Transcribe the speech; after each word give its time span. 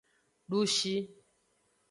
Dushi. 0.49 0.93